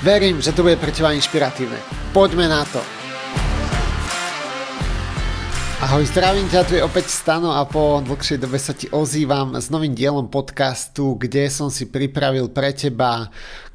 Verím, 0.00 0.40
že 0.40 0.56
to 0.56 0.64
bude 0.64 0.80
pre 0.80 0.88
teba 0.96 1.12
inšpiratívne. 1.12 1.76
Poďme 2.16 2.48
na 2.48 2.64
to. 2.64 2.80
Ahoj, 5.84 6.08
zdravím 6.08 6.48
ťa, 6.48 6.64
tu 6.64 6.72
je 6.76 6.84
opäť 6.84 7.12
Stano 7.12 7.52
a 7.52 7.68
po 7.68 8.00
dlhšej 8.04 8.40
dobe 8.40 8.56
sa 8.56 8.72
ti 8.72 8.88
ozývam 8.88 9.60
s 9.60 9.68
novým 9.68 9.92
dielom 9.92 10.32
podcastu, 10.32 11.20
kde 11.20 11.52
som 11.52 11.68
si 11.68 11.88
pripravil 11.88 12.48
pre 12.48 12.72
teba 12.72 13.28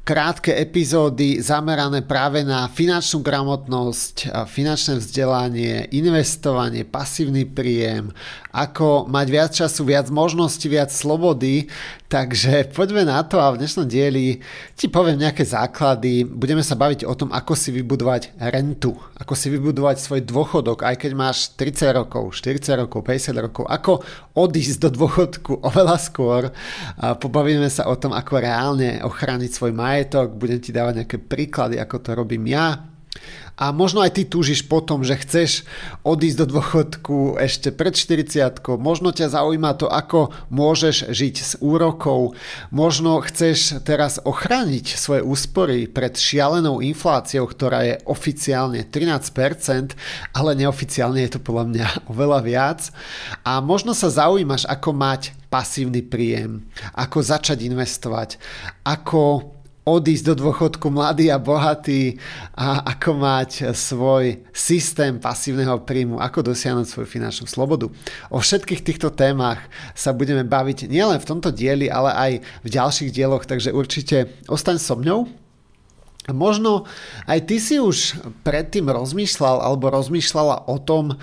krátke 0.06 0.54
epizódy 0.54 1.42
zamerané 1.42 1.98
práve 1.98 2.46
na 2.46 2.70
finančnú 2.70 3.26
gramotnosť, 3.26 4.30
finančné 4.46 5.02
vzdelanie, 5.02 5.90
investovanie, 5.90 6.86
pasívny 6.86 7.42
príjem, 7.42 8.14
ako 8.54 9.10
mať 9.10 9.26
viac 9.26 9.50
času, 9.50 9.82
viac 9.82 10.06
možností, 10.06 10.70
viac 10.70 10.94
slobody. 10.94 11.66
Takže 12.06 12.70
poďme 12.70 13.02
na 13.02 13.18
to 13.26 13.42
a 13.42 13.50
v 13.50 13.58
dnešnom 13.58 13.82
dieli 13.82 14.38
ti 14.78 14.86
poviem 14.86 15.18
nejaké 15.18 15.42
základy. 15.42 16.22
Budeme 16.22 16.62
sa 16.62 16.78
baviť 16.78 17.02
o 17.02 17.10
tom, 17.18 17.34
ako 17.34 17.58
si 17.58 17.74
vybudovať 17.74 18.38
rentu, 18.54 18.94
ako 19.18 19.34
si 19.34 19.50
vybudovať 19.50 19.98
svoj 19.98 20.22
dôchodok, 20.22 20.86
aj 20.86 21.02
keď 21.02 21.12
máš 21.18 21.50
30 21.58 21.98
rokov, 21.98 22.30
40 22.30 22.78
rokov, 22.86 23.02
50 23.02 23.42
rokov, 23.50 23.66
ako 23.66 24.06
odísť 24.38 24.86
do 24.86 25.02
dôchodku 25.02 25.66
oveľa 25.66 25.98
skôr. 25.98 26.54
Pobavíme 26.94 27.66
sa 27.66 27.90
o 27.90 27.98
tom, 27.98 28.14
ako 28.14 28.38
reálne 28.38 29.02
ochrániť 29.02 29.50
svoj 29.50 29.74
majetok 29.74 29.94
majetok, 29.96 30.36
budem 30.36 30.60
ti 30.60 30.76
dávať 30.76 31.00
nejaké 31.00 31.16
príklady, 31.16 31.80
ako 31.80 31.96
to 32.04 32.10
robím 32.12 32.52
ja. 32.52 32.84
A 33.56 33.72
možno 33.72 34.04
aj 34.04 34.20
ty 34.20 34.28
túžiš 34.28 34.68
potom, 34.68 35.00
že 35.00 35.16
chceš 35.16 35.64
odísť 36.04 36.44
do 36.44 36.46
dôchodku 36.60 37.40
ešte 37.40 37.72
pred 37.72 37.96
40 37.96 38.60
možno 38.76 39.16
ťa 39.16 39.32
zaujíma 39.32 39.80
to, 39.80 39.88
ako 39.88 40.28
môžeš 40.52 41.08
žiť 41.08 41.36
s 41.40 41.52
úrokov, 41.64 42.36
možno 42.68 43.24
chceš 43.24 43.80
teraz 43.80 44.20
ochrániť 44.20 45.00
svoje 45.00 45.24
úspory 45.24 45.88
pred 45.88 46.12
šialenou 46.20 46.84
infláciou, 46.84 47.48
ktorá 47.48 47.80
je 47.88 47.94
oficiálne 48.04 48.84
13%, 48.84 49.96
ale 50.36 50.50
neoficiálne 50.52 51.24
je 51.24 51.30
to 51.32 51.40
podľa 51.40 51.64
mňa 51.72 51.86
oveľa 52.12 52.40
viac. 52.44 52.80
A 53.40 53.64
možno 53.64 53.96
sa 53.96 54.12
zaujímaš, 54.12 54.68
ako 54.68 54.92
mať 54.92 55.32
pasívny 55.48 56.04
príjem, 56.04 56.60
ako 56.92 57.24
začať 57.24 57.64
investovať, 57.64 58.36
ako 58.84 59.55
odísť 59.86 60.34
do 60.34 60.34
dôchodku 60.42 60.90
mladý 60.90 61.30
a 61.30 61.38
bohatý 61.38 62.18
a 62.58 62.82
ako 62.90 63.10
mať 63.22 63.50
svoj 63.70 64.42
systém 64.50 65.22
pasívneho 65.22 65.78
príjmu, 65.86 66.18
ako 66.18 66.50
dosiahnuť 66.50 66.90
svoju 66.90 67.06
finančnú 67.06 67.46
slobodu. 67.46 67.86
O 68.34 68.42
všetkých 68.42 68.82
týchto 68.82 69.14
témach 69.14 69.62
sa 69.94 70.10
budeme 70.10 70.42
baviť 70.42 70.90
nielen 70.90 71.22
v 71.22 71.28
tomto 71.30 71.54
dieli, 71.54 71.86
ale 71.86 72.10
aj 72.10 72.32
v 72.66 72.68
ďalších 72.68 73.14
dieloch, 73.14 73.46
takže 73.46 73.70
určite 73.70 74.34
ostaň 74.50 74.82
so 74.82 74.98
mňou. 74.98 75.30
Možno 76.34 76.90
aj 77.30 77.46
ty 77.46 77.62
si 77.62 77.78
už 77.78 78.18
predtým 78.42 78.90
rozmýšľal 78.90 79.62
alebo 79.62 79.94
rozmýšľala 79.94 80.66
o 80.66 80.82
tom, 80.82 81.14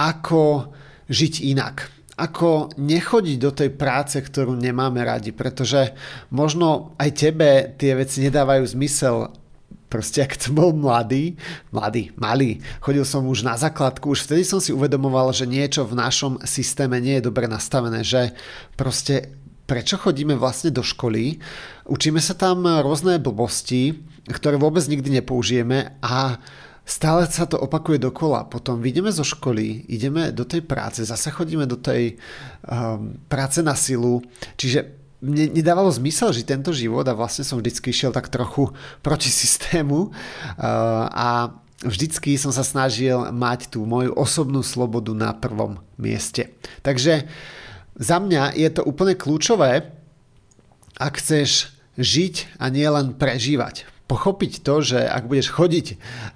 ako 0.00 0.72
žiť 1.12 1.44
inak 1.44 1.97
ako 2.18 2.74
nechodiť 2.74 3.38
do 3.38 3.54
tej 3.54 3.70
práce, 3.78 4.18
ktorú 4.18 4.58
nemáme 4.58 4.98
radi, 5.06 5.30
pretože 5.30 5.94
možno 6.34 6.98
aj 6.98 7.10
tebe 7.14 7.50
tie 7.78 7.94
veci 7.94 8.26
nedávajú 8.26 8.66
zmysel, 8.66 9.30
proste 9.86 10.26
ak 10.26 10.34
som 10.36 10.58
bol 10.58 10.74
mladý, 10.74 11.38
mladý, 11.70 12.10
malý, 12.18 12.58
chodil 12.82 13.06
som 13.06 13.22
už 13.24 13.46
na 13.46 13.54
základku, 13.54 14.10
už 14.10 14.26
vtedy 14.26 14.42
som 14.42 14.58
si 14.58 14.74
uvedomoval, 14.74 15.30
že 15.30 15.46
niečo 15.46 15.86
v 15.86 15.94
našom 15.94 16.42
systéme 16.42 16.98
nie 16.98 17.22
je 17.22 17.30
dobre 17.30 17.46
nastavené, 17.46 18.02
že 18.02 18.34
proste 18.74 19.32
prečo 19.68 20.00
chodíme 20.00 20.34
vlastne 20.34 20.74
do 20.74 20.82
školy, 20.82 21.38
učíme 21.86 22.18
sa 22.18 22.34
tam 22.34 22.64
rôzne 22.66 23.20
blbosti, 23.22 24.00
ktoré 24.28 24.58
vôbec 24.60 24.84
nikdy 24.84 25.22
nepoužijeme 25.22 26.02
a 26.04 26.40
stále 26.88 27.28
sa 27.28 27.44
to 27.44 27.60
opakuje 27.60 28.00
dokola. 28.00 28.48
Potom 28.48 28.80
vidíme 28.80 29.12
zo 29.12 29.20
školy, 29.20 29.84
ideme 29.92 30.32
do 30.32 30.48
tej 30.48 30.64
práce, 30.64 31.04
zase 31.04 31.28
chodíme 31.28 31.68
do 31.68 31.76
tej 31.76 32.16
um, 32.64 33.20
práce 33.28 33.60
na 33.60 33.76
silu. 33.76 34.24
Čiže 34.56 34.96
mne 35.20 35.52
nedávalo 35.52 35.92
zmysel 35.92 36.32
žiť 36.32 36.46
tento 36.48 36.72
život 36.72 37.04
a 37.04 37.12
vlastne 37.12 37.44
som 37.44 37.60
vždycky 37.60 37.92
šiel 37.92 38.16
tak 38.16 38.32
trochu 38.32 38.72
proti 39.06 39.28
systému 39.28 40.08
uh, 40.08 40.12
a 41.12 41.52
vždycky 41.84 42.40
som 42.40 42.50
sa 42.50 42.64
snažil 42.64 43.20
mať 43.36 43.68
tú 43.68 43.84
moju 43.84 44.16
osobnú 44.16 44.64
slobodu 44.64 45.12
na 45.12 45.36
prvom 45.36 45.78
mieste. 46.00 46.56
Takže 46.80 47.28
za 48.00 48.16
mňa 48.16 48.56
je 48.56 48.68
to 48.72 48.82
úplne 48.82 49.12
kľúčové, 49.12 49.92
ak 50.98 51.20
chceš 51.20 51.70
žiť 52.00 52.58
a 52.58 52.70
nielen 52.72 53.14
prežívať 53.14 53.97
pochopiť 54.08 54.64
to, 54.64 54.74
že 54.80 54.98
ak 55.04 55.28
budeš 55.28 55.52
chodiť 55.52 55.86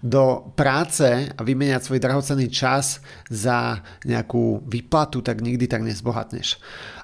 do 0.05 0.53
práce 0.53 1.33
a 1.33 1.41
vymeniať 1.41 1.89
svoj 1.89 2.05
drahocenný 2.05 2.53
čas 2.53 3.01
za 3.33 3.81
nejakú 4.05 4.61
výplatu, 4.69 5.25
tak 5.25 5.41
nikdy 5.41 5.65
tak 5.65 5.81
nezbohatneš. 5.81 6.61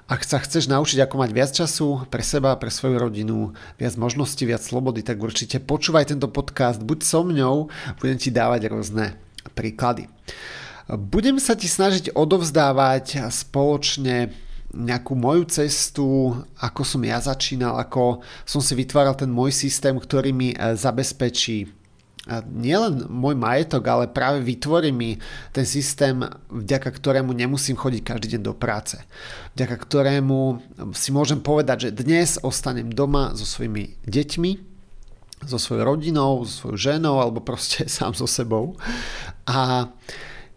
Ak 0.09 0.25
sa 0.25 0.41
chceš 0.41 0.69
naučiť, 0.69 1.05
ako 1.05 1.21
mať 1.21 1.31
viac 1.33 1.51
času 1.53 2.05
pre 2.09 2.21
seba, 2.21 2.57
pre 2.57 2.69
svoju 2.73 2.97
rodinu, 2.97 3.53
viac 3.81 3.93
možností, 3.97 4.45
viac 4.45 4.61
slobody, 4.61 5.01
tak 5.01 5.21
určite 5.21 5.61
počúvaj 5.61 6.13
tento 6.13 6.29
podcast, 6.29 6.81
buď 6.81 6.99
so 7.01 7.21
mňou, 7.25 7.69
budem 7.97 8.17
ti 8.17 8.29
dávať 8.29 8.69
rôzne 8.69 9.17
príklady. 9.53 10.09
Budem 10.89 11.37
sa 11.37 11.53
ti 11.53 11.69
snažiť 11.69 12.17
odovzdávať 12.17 13.29
spoločne 13.29 14.33
nejakú 14.73 15.17
moju 15.17 15.49
cestu, 15.49 16.37
ako 16.61 16.81
som 16.85 17.01
ja 17.01 17.17
začínal, 17.17 17.81
ako 17.81 18.21
som 18.45 18.61
si 18.61 18.77
vytváral 18.77 19.17
ten 19.17 19.29
môj 19.29 19.49
systém, 19.49 19.97
ktorý 19.97 20.29
mi 20.29 20.53
e, 20.53 20.57
zabezpečí 20.77 21.65
e, 21.65 21.67
nielen 22.45 23.09
môj 23.09 23.33
majetok, 23.33 23.81
ale 23.89 24.05
práve 24.13 24.45
vytvorí 24.45 24.93
mi 24.93 25.17
ten 25.49 25.65
systém, 25.65 26.21
vďaka 26.53 26.89
ktorému 26.93 27.33
nemusím 27.33 27.81
chodiť 27.81 28.01
každý 28.05 28.37
deň 28.37 28.41
do 28.45 28.53
práce. 28.53 29.01
Vďaka 29.57 29.75
ktorému 29.81 30.61
si 30.93 31.09
môžem 31.09 31.41
povedať, 31.41 31.89
že 31.89 32.05
dnes 32.05 32.37
ostanem 32.45 32.93
doma 32.93 33.33
so 33.33 33.49
svojimi 33.49 33.97
deťmi, 34.05 34.51
so 35.49 35.57
svojou 35.57 35.95
rodinou, 35.95 36.43
so 36.43 36.67
svojou 36.67 36.77
ženou 36.77 37.17
alebo 37.17 37.41
proste 37.41 37.87
sám 37.95 38.13
so 38.13 38.29
sebou. 38.29 38.77
A 39.49 39.89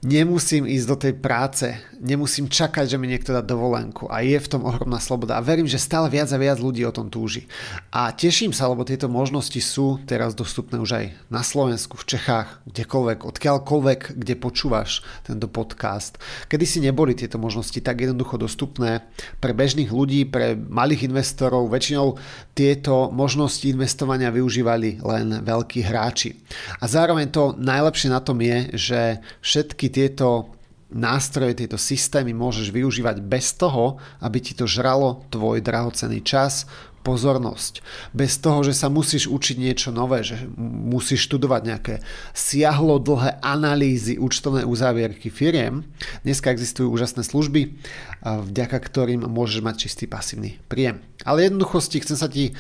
nemusím 0.03 0.67
ísť 0.67 0.87
do 0.87 0.97
tej 0.99 1.15
práce, 1.17 1.67
nemusím 2.03 2.51
čakať, 2.51 2.91
že 2.91 2.99
mi 2.99 3.07
niekto 3.07 3.31
dá 3.31 3.41
dovolenku 3.41 4.11
a 4.11 4.27
je 4.27 4.35
v 4.35 4.51
tom 4.51 4.67
ohromná 4.67 4.99
sloboda 4.99 5.39
a 5.39 5.45
verím, 5.45 5.71
že 5.71 5.79
stále 5.79 6.11
viac 6.11 6.27
a 6.35 6.39
viac 6.43 6.59
ľudí 6.59 6.83
o 6.83 6.91
tom 6.91 7.07
túži. 7.07 7.47
A 7.95 8.11
teším 8.11 8.51
sa, 8.51 8.67
lebo 8.67 8.83
tieto 8.83 9.07
možnosti 9.07 9.57
sú 9.63 10.03
teraz 10.03 10.35
dostupné 10.35 10.83
už 10.83 10.91
aj 10.99 11.05
na 11.31 11.47
Slovensku, 11.47 11.95
v 11.95 12.19
Čechách, 12.19 12.67
kdekoľvek, 12.67 13.19
odkiaľkoľvek, 13.23 14.01
kde 14.19 14.35
počúvaš 14.35 15.07
tento 15.23 15.47
podcast. 15.47 16.19
Kedy 16.51 16.65
si 16.67 16.79
neboli 16.83 17.15
tieto 17.15 17.39
možnosti 17.39 17.79
tak 17.79 18.03
jednoducho 18.03 18.35
dostupné 18.35 19.07
pre 19.39 19.55
bežných 19.55 19.95
ľudí, 19.95 20.27
pre 20.27 20.59
malých 20.59 21.07
investorov, 21.07 21.71
väčšinou 21.71 22.19
tieto 22.59 23.15
možnosti 23.15 23.63
investovania 23.63 24.35
využívali 24.35 24.99
len 25.07 25.47
veľkí 25.47 25.87
hráči. 25.87 26.35
A 26.83 26.91
zároveň 26.91 27.31
to 27.31 27.55
najlepšie 27.55 28.11
na 28.11 28.19
tom 28.19 28.43
je, 28.43 28.75
že 28.75 29.01
všetky 29.39 29.87
tieto 29.87 30.59
nástroje, 30.93 31.65
tieto 31.65 31.81
systémy 31.81 32.37
môžeš 32.37 32.69
využívať 32.71 33.25
bez 33.25 33.57
toho, 33.57 33.99
aby 34.21 34.39
ti 34.39 34.53
to 34.53 34.69
žralo 34.69 35.25
tvoj 35.33 35.65
drahocený 35.65 36.21
čas, 36.23 36.69
pozornosť. 37.03 37.83
Bez 38.15 38.39
toho, 38.39 38.63
že 38.63 38.79
sa 38.79 38.87
musíš 38.87 39.27
učiť 39.27 39.59
niečo 39.59 39.91
nové, 39.91 40.23
že 40.23 40.39
musíš 40.57 41.27
študovať 41.27 41.63
nejaké 41.67 41.95
siahlo 42.31 43.03
dlhé 43.03 43.43
analýzy, 43.43 44.23
účtovné 44.23 44.63
uzávierky 44.63 45.29
firiem. 45.29 45.83
Dneska 46.23 46.55
existujú 46.55 46.95
úžasné 46.95 47.27
služby, 47.27 47.75
vďaka 48.23 48.79
ktorým 48.79 49.27
môžeš 49.27 49.61
mať 49.67 49.75
čistý 49.83 50.07
pasívny 50.07 50.63
príjem. 50.71 51.03
Ale 51.27 51.51
jednoduchosti 51.51 52.07
chcem 52.07 52.15
sa 52.15 52.31
ti 52.31 52.55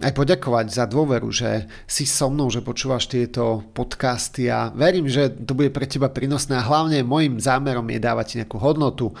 aj 0.00 0.12
poďakovať 0.16 0.66
za 0.72 0.88
dôveru, 0.88 1.28
že 1.28 1.68
si 1.84 2.08
so 2.08 2.32
mnou, 2.32 2.48
že 2.48 2.64
počúvaš 2.64 3.06
tieto 3.06 3.62
podcasty 3.76 4.48
a 4.48 4.72
verím, 4.72 5.06
že 5.06 5.28
to 5.28 5.52
bude 5.52 5.70
pre 5.76 5.84
teba 5.84 6.08
prínosné 6.08 6.56
a 6.56 6.66
hlavne 6.66 7.04
môjim 7.04 7.36
zámerom 7.36 7.84
je 7.92 8.00
dávať 8.00 8.26
ti 8.26 8.34
nejakú 8.40 8.56
hodnotu, 8.58 9.12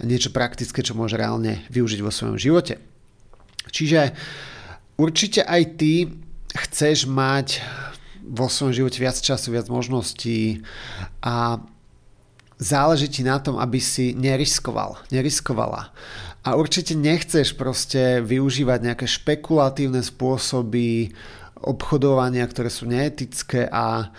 niečo 0.00 0.30
praktické, 0.30 0.80
čo 0.80 0.94
môže 0.94 1.18
reálne 1.18 1.66
využiť 1.74 2.00
vo 2.00 2.14
svojom 2.14 2.38
živote. 2.38 2.78
Čiže 3.68 4.14
určite 4.96 5.42
aj 5.42 5.62
ty 5.74 6.06
chceš 6.54 7.10
mať 7.10 7.60
vo 8.22 8.46
svojom 8.46 8.72
živote 8.72 9.02
viac 9.02 9.18
času, 9.18 9.52
viac 9.52 9.66
možností 9.66 10.62
a 11.18 11.58
záleží 12.62 13.10
ti 13.10 13.22
na 13.26 13.42
tom, 13.42 13.58
aby 13.58 13.82
si 13.82 14.14
neriskoval, 14.14 15.02
neriskovala. 15.10 15.90
A 16.42 16.58
určite 16.58 16.98
nechceš 16.98 17.54
proste 17.54 18.18
využívať 18.18 18.78
nejaké 18.82 19.06
špekulatívne 19.06 20.02
spôsoby 20.02 21.14
obchodovania, 21.62 22.42
ktoré 22.50 22.66
sú 22.66 22.90
neetické 22.90 23.70
a 23.70 24.10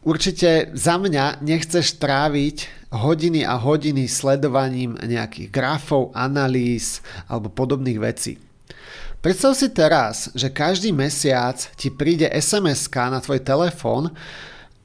určite 0.00 0.72
za 0.72 0.96
mňa 0.96 1.44
nechceš 1.44 2.00
tráviť 2.00 2.88
hodiny 2.96 3.44
a 3.44 3.60
hodiny 3.60 4.08
sledovaním 4.08 4.96
nejakých 4.96 5.52
grafov, 5.52 6.16
analýz 6.16 7.04
alebo 7.28 7.52
podobných 7.52 8.00
vecí. 8.00 8.40
Predstav 9.20 9.52
si 9.52 9.68
teraz, 9.68 10.32
že 10.32 10.48
každý 10.48 10.96
mesiac 10.96 11.60
ti 11.76 11.92
príde 11.92 12.30
sms 12.32 12.88
na 13.12 13.20
tvoj 13.20 13.44
telefón 13.44 14.16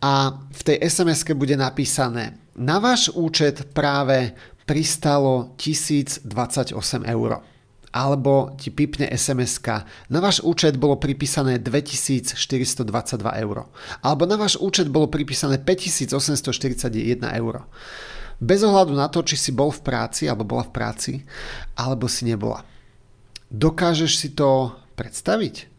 a 0.03 0.35
v 0.35 0.61
tej 0.67 0.77
sms 0.83 1.23
bude 1.37 1.55
napísané 1.55 2.35
na 2.57 2.77
váš 2.77 3.09
účet 3.13 3.73
práve 3.73 4.33
pristalo 4.65 5.55
1028 5.59 6.25
eur. 7.07 7.31
Alebo 7.93 8.57
ti 8.57 8.73
pipne 8.73 9.05
sms 9.05 9.61
Na 10.09 10.17
váš 10.17 10.41
účet 10.41 10.81
bolo 10.81 10.97
pripísané 10.97 11.61
2422 11.61 12.33
eur. 13.45 13.57
Alebo 14.01 14.23
na 14.25 14.33
váš 14.33 14.57
účet 14.57 14.89
bolo 14.89 15.05
pripísané 15.05 15.61
5841 15.61 16.89
eur. 17.37 17.55
Bez 18.41 18.65
ohľadu 18.65 18.97
na 18.97 19.05
to, 19.13 19.21
či 19.21 19.37
si 19.37 19.51
bol 19.53 19.69
v 19.69 19.85
práci, 19.85 20.25
alebo 20.25 20.57
bola 20.57 20.65
v 20.65 20.73
práci, 20.73 21.21
alebo 21.77 22.09
si 22.09 22.25
nebola. 22.25 22.65
Dokážeš 23.53 24.17
si 24.17 24.33
to 24.33 24.73
predstaviť? 24.97 25.69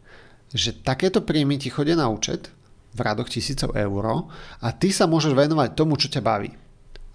Že 0.55 0.87
takéto 0.87 1.19
príjmy 1.19 1.59
ti 1.59 1.67
chodia 1.67 1.99
na 1.99 2.07
účet 2.07 2.47
v 2.95 2.99
radoch 3.03 3.27
tisícov 3.27 3.75
eur 3.75 4.31
a 4.63 4.67
ty 4.71 4.87
sa 4.95 5.03
môžeš 5.03 5.35
venovať 5.35 5.75
tomu, 5.75 5.99
čo 5.99 6.07
ťa 6.07 6.23
baví 6.23 6.55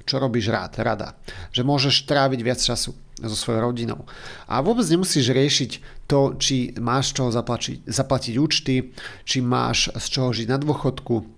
čo 0.04 0.16
robíš 0.18 0.50
rád, 0.50 0.80
rada. 0.80 1.16
Že 1.52 1.62
môžeš 1.66 2.04
tráviť 2.08 2.40
viac 2.40 2.60
času 2.60 2.96
so 3.20 3.36
svojou 3.36 3.72
rodinou. 3.72 4.08
A 4.48 4.64
vôbec 4.64 4.88
nemusíš 4.88 5.32
riešiť 5.32 5.70
to, 6.08 6.34
či 6.40 6.72
máš 6.80 7.12
čoho 7.12 7.28
zaplatiť, 7.28 7.84
zaplatiť 7.84 8.34
účty, 8.40 8.96
či 9.28 9.38
máš 9.44 9.92
z 9.92 10.06
čoho 10.08 10.30
žiť 10.32 10.48
na 10.48 10.56
dôchodku. 10.56 11.28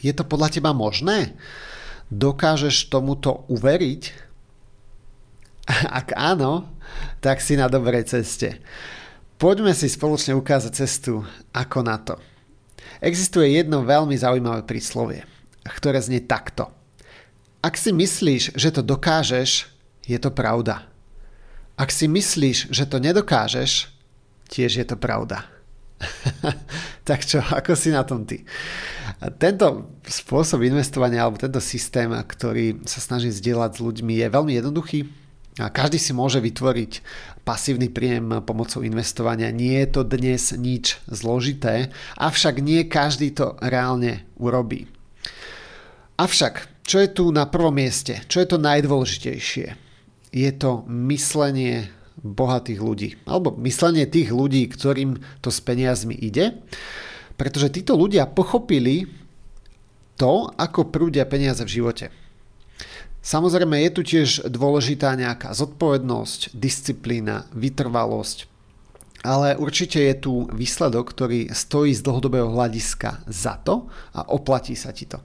Je 0.00 0.12
to 0.16 0.24
podľa 0.24 0.48
teba 0.56 0.72
možné? 0.72 1.36
Dokážeš 2.08 2.88
tomuto 2.88 3.44
uveriť? 3.52 4.02
Ak 6.00 6.16
áno, 6.16 6.72
tak 7.20 7.44
si 7.44 7.54
na 7.54 7.68
dobrej 7.68 8.08
ceste. 8.08 8.58
Poďme 9.36 9.72
si 9.72 9.88
spoločne 9.88 10.36
ukázať 10.36 10.72
cestu 10.84 11.24
ako 11.56 11.80
na 11.80 11.96
to. 11.96 12.20
Existuje 13.00 13.56
jedno 13.56 13.80
veľmi 13.80 14.12
zaujímavé 14.12 14.68
príslovie, 14.68 15.24
ktoré 15.64 15.96
znie 15.96 16.20
takto– 16.28 16.68
ak 17.60 17.74
si 17.76 17.92
myslíš, 17.92 18.56
že 18.56 18.68
to 18.72 18.80
dokážeš, 18.80 19.68
je 20.08 20.18
to 20.18 20.32
pravda. 20.32 20.88
Ak 21.76 21.92
si 21.92 22.08
myslíš, 22.08 22.72
že 22.72 22.84
to 22.88 23.00
nedokážeš, 23.00 23.92
tiež 24.48 24.80
je 24.80 24.86
to 24.88 24.96
pravda. 24.96 25.44
tak 27.08 27.28
čo, 27.28 27.44
ako 27.44 27.76
si 27.76 27.92
na 27.92 28.04
tom 28.04 28.24
ty? 28.24 28.44
Tento 29.36 30.00
spôsob 30.08 30.64
investovania 30.64 31.24
alebo 31.24 31.36
tento 31.36 31.60
systém, 31.60 32.08
ktorý 32.08 32.80
sa 32.88 33.04
snaží 33.04 33.28
zdieľať 33.28 33.76
s 33.76 33.84
ľuďmi 33.84 34.12
je 34.16 34.26
veľmi 34.32 34.52
jednoduchý. 34.56 35.00
Každý 35.60 36.00
si 36.00 36.16
môže 36.16 36.40
vytvoriť 36.40 37.04
pasívny 37.44 37.92
príjem 37.92 38.40
pomocou 38.48 38.80
investovania. 38.80 39.52
Nie 39.52 39.84
je 39.84 40.00
to 40.00 40.02
dnes 40.08 40.56
nič 40.56 40.96
zložité, 41.04 41.92
avšak 42.16 42.64
nie 42.64 42.88
každý 42.88 43.36
to 43.36 43.60
reálne 43.60 44.24
urobí. 44.40 44.88
Avšak 46.16 46.79
čo 46.90 46.98
je 46.98 47.14
tu 47.14 47.30
na 47.30 47.46
prvom 47.46 47.70
mieste? 47.70 48.18
Čo 48.26 48.42
je 48.42 48.48
to 48.50 48.58
najdôležitejšie? 48.58 49.66
Je 50.34 50.50
to 50.58 50.82
myslenie 51.06 51.86
bohatých 52.18 52.80
ľudí. 52.82 53.14
Alebo 53.30 53.54
myslenie 53.62 54.10
tých 54.10 54.34
ľudí, 54.34 54.66
ktorým 54.66 55.22
to 55.38 55.54
s 55.54 55.62
peniazmi 55.62 56.18
ide. 56.18 56.58
Pretože 57.38 57.70
títo 57.70 57.94
ľudia 57.94 58.26
pochopili 58.26 59.06
to, 60.18 60.50
ako 60.58 60.90
prúdia 60.90 61.30
peniaze 61.30 61.62
v 61.62 61.78
živote. 61.78 62.10
Samozrejme 63.22 63.86
je 63.86 63.90
tu 63.94 64.02
tiež 64.02 64.50
dôležitá 64.50 65.14
nejaká 65.14 65.54
zodpovednosť, 65.54 66.58
disciplína, 66.58 67.46
vytrvalosť, 67.54 68.50
ale 69.22 69.54
určite 69.60 70.00
je 70.00 70.14
tu 70.16 70.32
výsledok, 70.48 71.12
ktorý 71.12 71.52
stojí 71.52 71.92
z 71.92 72.00
dlhodobého 72.00 72.48
hľadiska 72.48 73.28
za 73.28 73.60
to 73.60 73.92
a 74.16 74.24
oplatí 74.32 74.72
sa 74.72 74.96
ti 74.96 75.04
to. 75.04 75.20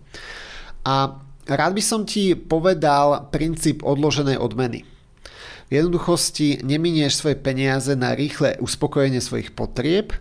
A 0.84 1.25
Rád 1.46 1.78
by 1.78 1.84
som 1.86 2.02
ti 2.10 2.34
povedal 2.34 3.30
princíp 3.30 3.86
odloženej 3.86 4.42
odmeny. 4.42 4.82
V 5.70 5.72
jednoduchosti 5.74 6.62
neminieš 6.62 7.22
svoje 7.22 7.38
peniaze 7.38 7.94
na 7.94 8.14
rýchle 8.14 8.58
uspokojenie 8.62 9.22
svojich 9.22 9.54
potrieb, 9.54 10.14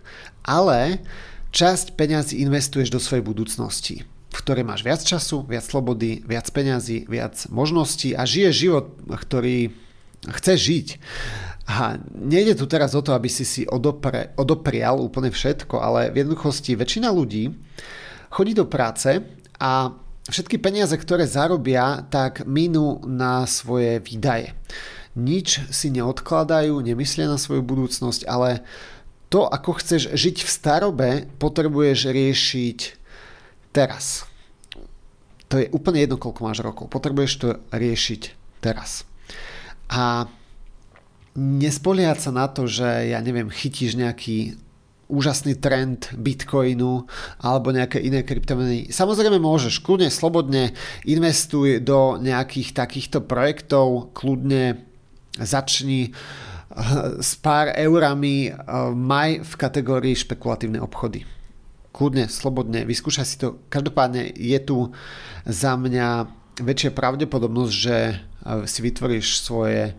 ale 0.44 1.04
časť 1.52 1.96
peňazí 1.96 2.40
investuješ 2.44 2.92
do 2.92 3.00
svojej 3.00 3.24
budúcnosti, 3.24 4.04
v 4.04 4.36
ktorej 4.36 4.64
máš 4.68 4.84
viac 4.84 5.00
času, 5.04 5.44
viac 5.44 5.64
slobody, 5.64 6.24
viac 6.24 6.48
peňazí, 6.48 7.08
viac 7.08 7.36
možností 7.52 8.12
a 8.16 8.24
žiješ 8.28 8.54
život, 8.56 8.86
ktorý 9.08 9.72
chceš 10.28 10.58
žiť. 10.60 10.86
A 11.64 11.96
nejde 12.12 12.56
tu 12.60 12.68
teraz 12.68 12.92
o 12.92 13.00
to, 13.00 13.16
aby 13.16 13.32
si 13.32 13.48
si 13.48 13.64
odopre, 13.64 14.36
odoprial 14.36 15.00
úplne 15.00 15.32
všetko, 15.32 15.80
ale 15.80 16.12
v 16.12 16.24
jednoduchosti 16.24 16.76
väčšina 16.76 17.08
ľudí 17.08 17.52
chodí 18.28 18.52
do 18.52 18.68
práce 18.68 19.24
a 19.56 19.92
všetky 20.28 20.56
peniaze, 20.60 20.96
ktoré 20.96 21.28
zarobia, 21.28 22.04
tak 22.08 22.48
minú 22.48 23.02
na 23.04 23.44
svoje 23.44 24.00
výdaje. 24.00 24.56
Nič 25.14 25.62
si 25.70 25.94
neodkladajú, 25.94 26.74
nemyslia 26.82 27.30
na 27.30 27.38
svoju 27.38 27.62
budúcnosť, 27.62 28.26
ale 28.26 28.66
to, 29.30 29.46
ako 29.46 29.78
chceš 29.78 30.14
žiť 30.14 30.36
v 30.42 30.50
starobe, 30.50 31.10
potrebuješ 31.38 32.10
riešiť 32.10 32.78
teraz. 33.74 34.26
To 35.50 35.60
je 35.60 35.70
úplne 35.70 36.02
jedno, 36.02 36.18
koľko 36.18 36.40
máš 36.42 36.58
rokov. 36.64 36.90
Potrebuješ 36.90 37.32
to 37.38 37.48
riešiť 37.70 38.22
teraz. 38.58 39.06
A 39.86 40.26
nespoliehať 41.38 42.18
sa 42.18 42.30
na 42.34 42.46
to, 42.50 42.66
že 42.66 43.10
ja 43.10 43.18
neviem, 43.22 43.50
chytíš 43.50 43.98
nejaký 43.98 44.58
úžasný 45.08 45.60
trend 45.60 46.08
Bitcoinu 46.16 47.04
alebo 47.40 47.70
nejaké 47.70 48.00
iné 48.00 48.24
kryptomeny. 48.24 48.88
Samozrejme 48.88 49.36
môžeš, 49.36 49.84
kľudne, 49.84 50.08
slobodne 50.08 50.72
investuj 51.05 51.84
do 51.84 52.17
nejakých 52.17 52.72
takýchto 52.72 53.24
projektov, 53.24 54.14
kľudne 54.17 54.81
začni 55.38 56.10
eh, 56.10 56.14
s 57.20 57.36
pár 57.38 57.74
eurami, 57.74 58.50
eh, 58.50 58.55
maj 58.94 59.44
v 59.44 59.55
kategórii 59.58 60.14
špekulatívne 60.17 60.81
obchody. 60.81 61.26
Kľudne, 61.94 62.26
slobodne, 62.26 62.82
vyskúšaj 62.82 63.26
si 63.26 63.36
to. 63.38 63.62
Každopádne 63.70 64.34
je 64.34 64.58
tu 64.58 64.90
za 65.46 65.79
mňa 65.79 66.26
väčšia 66.58 66.90
pravdepodobnosť, 66.94 67.74
že 67.74 67.96
eh, 68.14 68.19
si 68.64 68.79
vytvoríš 68.81 69.43
svoje 69.43 69.93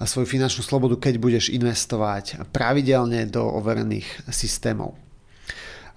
svoju 0.00 0.26
finančnú 0.26 0.64
slobodu, 0.64 0.96
keď 0.96 1.14
budeš 1.20 1.52
investovať 1.52 2.48
pravidelne 2.50 3.28
do 3.28 3.44
overených 3.44 4.28
systémov. 4.32 4.96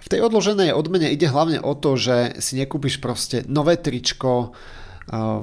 V 0.05 0.07
tej 0.13 0.21
odloženej 0.21 0.69
odmene 0.75 1.09
ide 1.09 1.25
hlavne 1.25 1.57
o 1.57 1.73
to, 1.73 1.97
že 1.97 2.37
si 2.37 2.61
nekúpiš 2.61 3.01
proste 3.01 3.41
nové 3.49 3.73
tričko, 3.73 4.53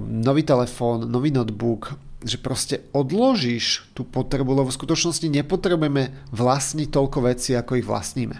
nový 0.06 0.42
telefón, 0.46 1.10
nový 1.10 1.34
notebook, 1.34 1.98
že 2.22 2.38
proste 2.38 2.86
odložíš 2.94 3.90
tú 3.98 4.06
potrebu, 4.06 4.54
lebo 4.54 4.70
v 4.70 4.78
skutočnosti 4.78 5.26
nepotrebujeme 5.26 6.30
vlastniť 6.30 6.88
toľko 6.94 7.18
vecí, 7.26 7.58
ako 7.58 7.82
ich 7.82 7.86
vlastníme. 7.86 8.38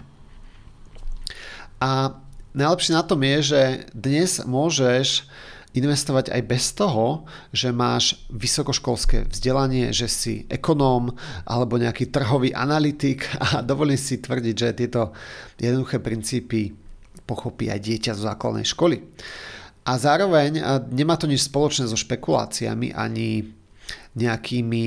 A 1.83 2.15
najlepšie 2.55 2.95
na 2.95 3.03
tom 3.03 3.19
je, 3.19 3.37
že 3.43 3.61
dnes 3.91 4.39
môžeš 4.47 5.27
investovať 5.73 6.29
aj 6.29 6.41
bez 6.45 6.77
toho, 6.77 7.25
že 7.49 7.73
máš 7.73 8.21
vysokoškolské 8.29 9.25
vzdelanie, 9.25 9.89
že 9.89 10.05
si 10.05 10.33
ekonóm 10.45 11.09
alebo 11.49 11.81
nejaký 11.81 12.13
trhový 12.13 12.53
analytik 12.53 13.25
a 13.45 13.65
dovolím 13.65 13.97
si 13.97 14.21
tvrdiť, 14.21 14.55
že 14.55 14.77
tieto 14.77 15.11
jednoduché 15.57 15.97
princípy 15.97 16.73
pochopí 17.25 17.71
aj 17.73 17.79
dieťa 17.81 18.11
zo 18.13 18.29
základnej 18.29 18.67
školy. 18.67 18.97
A 19.83 19.99
zároveň 19.99 20.63
nemá 20.95 21.19
to 21.19 21.27
nič 21.27 21.51
spoločné 21.51 21.91
so 21.91 21.99
špekuláciami 21.99 22.95
ani 22.95 23.43
nejakými 24.15 24.85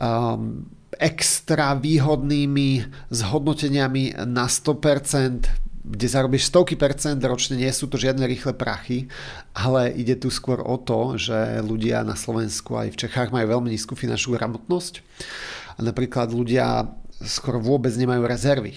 um, 0.00 0.64
extra 0.96 1.76
výhodnými 1.76 2.68
zhodnoteniami 3.12 4.16
na 4.24 4.48
100% 4.48 5.65
kde 5.86 6.06
zarobíš 6.10 6.50
stovky 6.50 6.74
percent 6.74 7.22
ročne, 7.22 7.54
nie 7.62 7.70
sú 7.70 7.86
to 7.86 7.94
žiadne 7.94 8.26
rýchle 8.26 8.58
prachy, 8.58 9.06
ale 9.54 9.94
ide 9.94 10.18
tu 10.18 10.34
skôr 10.34 10.58
o 10.58 10.74
to, 10.82 11.14
že 11.14 11.62
ľudia 11.62 12.02
na 12.02 12.18
Slovensku 12.18 12.74
aj 12.74 12.90
v 12.90 13.00
Čechách 13.06 13.30
majú 13.30 13.46
veľmi 13.54 13.70
nízku 13.70 13.94
finančnú 13.94 14.34
gramotnosť. 14.34 14.94
A 15.78 15.86
napríklad 15.86 16.34
ľudia 16.34 16.90
skoro 17.22 17.62
vôbec 17.62 17.94
nemajú 17.94 18.26
rezervy. 18.26 18.74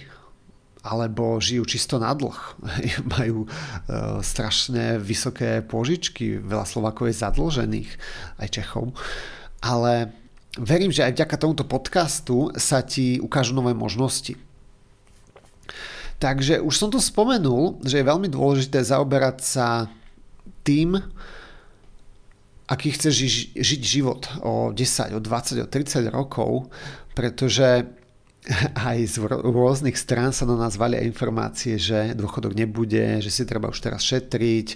alebo 0.79 1.43
žijú 1.43 1.67
čisto 1.67 1.99
na 1.99 2.15
dlh. 2.15 2.39
Majú 3.19 3.43
uh, 3.43 4.23
strašne 4.23 4.95
vysoké 4.95 5.59
požičky, 5.59 6.39
veľa 6.39 6.63
Slovakov 6.63 7.11
je 7.11 7.19
zadlžených, 7.19 7.91
aj 8.39 8.47
Čechov. 8.47 8.95
Ale 9.59 10.15
verím, 10.55 10.95
že 10.95 11.03
aj 11.03 11.19
vďaka 11.19 11.35
tomuto 11.35 11.67
podcastu 11.67 12.55
sa 12.55 12.79
ti 12.79 13.19
ukážu 13.19 13.51
nové 13.51 13.75
možnosti. 13.75 14.39
Takže 16.19 16.59
už 16.59 16.75
som 16.75 16.91
to 16.91 16.99
spomenul, 16.99 17.79
že 17.87 18.03
je 18.03 18.09
veľmi 18.11 18.27
dôležité 18.27 18.83
zaoberať 18.83 19.39
sa 19.39 19.87
tým, 20.67 20.99
aký 22.67 22.91
chceš 22.91 23.13
ži- 23.15 23.51
žiť 23.55 23.81
život 23.81 24.27
o 24.43 24.75
10, 24.75 25.15
o 25.15 25.19
20, 25.23 25.63
o 25.63 25.67
30 25.71 26.11
rokov, 26.11 26.67
pretože 27.15 27.87
aj 28.87 28.97
z 29.07 29.15
rôznych 29.31 29.95
strán 29.95 30.35
sa 30.35 30.43
na 30.43 30.59
nás 30.59 30.75
valia 30.75 31.01
informácie, 31.07 31.79
že 31.79 32.11
dôchodok 32.13 32.51
nebude, 32.51 33.23
že 33.23 33.31
si 33.31 33.47
treba 33.47 33.71
už 33.71 33.79
teraz 33.79 34.03
šetriť 34.03 34.75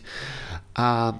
a 0.79 1.13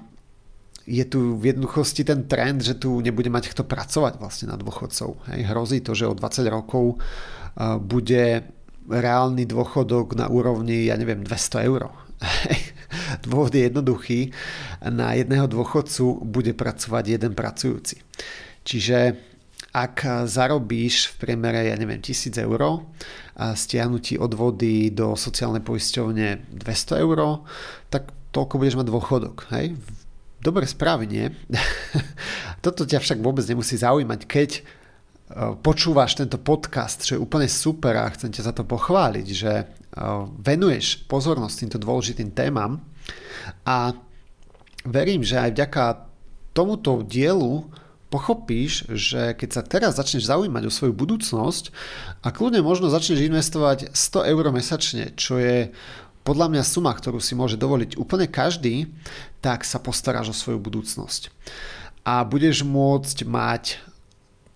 je 0.84 1.04
tu 1.08 1.40
v 1.40 1.52
jednoduchosti 1.52 2.04
ten 2.04 2.28
trend, 2.28 2.60
že 2.60 2.76
tu 2.76 3.00
nebude 3.00 3.32
mať 3.32 3.56
kto 3.56 3.64
pracovať 3.64 4.20
vlastne 4.20 4.52
na 4.52 4.56
dôchodcov. 4.60 5.16
Hej. 5.32 5.48
Hrozí 5.48 5.80
to, 5.80 5.96
že 5.96 6.04
o 6.04 6.12
20 6.12 6.44
rokov 6.52 7.00
bude 7.80 8.44
reálny 8.88 9.48
dôchodok 9.48 10.16
na 10.16 10.28
úrovni, 10.28 10.88
ja 10.88 10.96
neviem, 11.00 11.24
200 11.24 11.68
eur. 11.68 11.92
Dôvod 13.26 13.52
je 13.52 13.66
jednoduchý. 13.66 14.20
Na 14.84 15.16
jedného 15.16 15.48
dôchodcu 15.48 16.22
bude 16.24 16.52
pracovať 16.52 17.04
jeden 17.18 17.32
pracujúci. 17.32 18.00
Čiže 18.64 19.18
ak 19.74 20.26
zarobíš 20.30 21.10
v 21.10 21.14
priemere, 21.18 21.66
ja 21.66 21.74
neviem, 21.74 21.98
1000 21.98 22.46
eur 22.46 22.86
a 23.34 23.58
stiahnu 23.58 23.98
ti 23.98 24.14
odvody 24.14 24.94
do 24.94 25.18
sociálnej 25.18 25.66
poisťovne 25.66 26.54
200 26.54 27.02
eur, 27.02 27.42
tak 27.90 28.14
toľko 28.30 28.54
budeš 28.62 28.78
mať 28.78 28.86
dôchodok. 28.86 29.36
Hej? 29.50 29.74
Dobré 30.38 30.70
správy, 30.70 31.10
nie? 31.10 31.26
Toto 32.64 32.86
ťa 32.86 33.02
však 33.02 33.18
vôbec 33.18 33.42
nemusí 33.50 33.74
zaujímať, 33.74 34.20
keď 34.30 34.50
počúvaš 35.34 36.14
tento 36.14 36.38
podcast, 36.38 37.02
čo 37.02 37.18
je 37.18 37.22
úplne 37.22 37.50
super 37.50 37.98
a 37.98 38.12
chcem 38.14 38.30
ťa 38.30 38.46
za 38.50 38.52
to 38.54 38.62
pochváliť, 38.62 39.26
že 39.26 39.52
e, 39.52 39.64
venuješ 40.38 41.10
pozornosť 41.10 41.66
týmto 41.66 41.78
dôležitým 41.82 42.30
témam 42.30 42.78
a 43.66 43.98
verím, 44.86 45.26
že 45.26 45.42
aj 45.42 45.50
vďaka 45.58 45.84
tomuto 46.54 47.02
dielu 47.02 47.66
pochopíš, 48.14 48.86
že 48.94 49.34
keď 49.34 49.50
sa 49.50 49.62
teraz 49.66 49.98
začneš 49.98 50.30
zaujímať 50.30 50.70
o 50.70 50.74
svoju 50.74 50.94
budúcnosť 50.94 51.74
a 52.22 52.30
kľudne 52.30 52.62
možno 52.62 52.86
začneš 52.86 53.26
investovať 53.26 53.90
100 53.90 54.30
eur 54.30 54.44
mesačne, 54.54 55.18
čo 55.18 55.42
je 55.42 55.74
podľa 56.22 56.46
mňa 56.46 56.62
suma, 56.62 56.94
ktorú 56.94 57.18
si 57.18 57.34
môže 57.34 57.58
dovoliť 57.58 57.98
úplne 57.98 58.30
každý, 58.30 58.86
tak 59.42 59.66
sa 59.66 59.82
postaráš 59.82 60.30
o 60.30 60.38
svoju 60.38 60.62
budúcnosť. 60.62 61.34
A 62.06 62.22
budeš 62.22 62.62
môcť 62.62 63.26
mať 63.26 63.82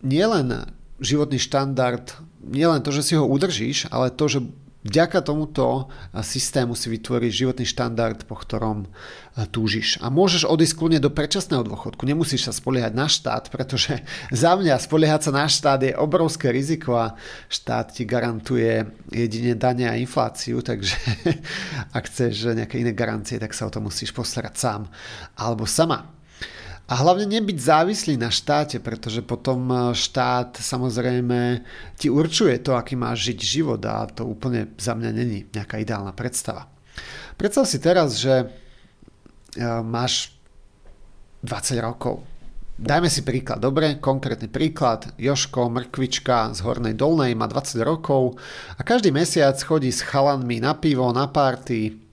nielen 0.03 0.69
životný 0.99 1.39
štandard, 1.39 2.11
nielen 2.43 2.83
to, 2.83 2.91
že 2.91 3.03
si 3.03 3.13
ho 3.15 3.25
udržíš, 3.27 3.91
ale 3.91 4.11
to, 4.11 4.27
že 4.27 4.41
Vďaka 4.79 5.27
tomuto 5.27 5.91
systému 6.15 6.79
si 6.79 6.87
vytvoríš 6.87 7.45
životný 7.45 7.67
štandard, 7.67 8.23
po 8.23 8.39
ktorom 8.39 8.87
túžiš. 9.51 9.99
A 9.99 10.07
môžeš 10.07 10.47
odísť 10.47 10.79
kľudne 10.79 11.03
do 11.03 11.11
predčasného 11.11 11.67
dôchodku. 11.67 12.07
Nemusíš 12.07 12.47
sa 12.47 12.55
spoliehať 12.55 12.95
na 12.95 13.11
štát, 13.11 13.51
pretože 13.51 14.01
za 14.31 14.55
mňa 14.55 14.79
spoliehať 14.79 15.29
sa 15.29 15.33
na 15.35 15.51
štát 15.51 15.83
je 15.83 15.99
obrovské 15.99 16.55
riziko 16.55 16.95
a 16.95 17.19
štát 17.51 17.91
ti 17.91 18.07
garantuje 18.07 18.87
jedine 19.11 19.59
dane 19.59 19.91
a 19.91 19.99
infláciu, 19.99 20.63
takže 20.69 20.97
ak 21.91 22.07
chceš 22.07 22.55
nejaké 22.55 22.79
iné 22.79 22.95
garancie, 22.95 23.37
tak 23.43 23.53
sa 23.59 23.67
o 23.67 23.75
to 23.75 23.83
musíš 23.83 24.15
postarať 24.15 24.55
sám 24.57 24.83
alebo 25.35 25.67
sama. 25.67 26.18
A 26.89 27.05
hlavne 27.05 27.29
nebyť 27.29 27.59
závislý 27.61 28.17
na 28.17 28.33
štáte, 28.33 28.81
pretože 28.81 29.21
potom 29.21 29.61
e, 29.69 29.77
štát 29.93 30.57
samozrejme 30.57 31.61
ti 32.01 32.09
určuje 32.09 32.57
to, 32.65 32.73
aký 32.73 32.97
máš 32.97 33.29
žiť 33.29 33.39
život 33.45 33.81
a 33.85 34.09
to 34.09 34.25
úplne 34.25 34.73
za 34.81 34.97
mňa 34.97 35.11
není 35.13 35.45
nejaká 35.53 35.77
ideálna 35.85 36.17
predstava. 36.17 36.65
Predstav 37.37 37.69
si 37.69 37.77
teraz, 37.77 38.17
že 38.17 38.41
e, 38.41 38.47
máš 39.85 40.33
20 41.45 41.77
rokov. 41.85 42.25
Dajme 42.79 43.13
si 43.13 43.21
príklad, 43.21 43.61
dobre, 43.61 44.01
konkrétny 44.01 44.49
príklad. 44.49 45.13
Joško, 45.21 45.69
mrkvička 45.69 46.57
z 46.57 46.63
Hornej 46.65 46.97
Dolnej 46.97 47.37
má 47.37 47.51
20 47.51 47.85
rokov 47.85 48.41
a 48.79 48.81
každý 48.81 49.13
mesiac 49.13 49.61
chodí 49.61 49.93
s 49.93 50.01
chalanmi 50.01 50.63
na 50.63 50.73
pivo, 50.79 51.11
na 51.13 51.29
party, 51.29 52.08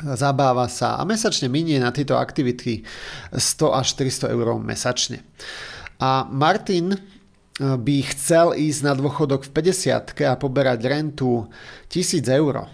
zabáva 0.00 0.66
sa 0.66 0.96
a 0.96 1.02
mesačne 1.04 1.52
minie 1.52 1.76
na 1.76 1.92
tieto 1.92 2.16
aktivity 2.16 2.82
100 3.30 3.78
až 3.78 3.86
400 3.98 4.32
eur 4.32 4.48
mesačne. 4.58 5.20
A 6.02 6.26
Martin 6.26 6.96
eh, 6.96 6.98
by 7.60 7.96
chcel 8.16 8.56
ísť 8.56 8.80
na 8.82 8.92
dôchodok 8.96 9.46
v 9.46 9.50
50 9.54 10.16
a 10.26 10.34
poberať 10.34 10.80
rentu 10.88 11.46
1000 11.92 12.24
eur. 12.32 12.66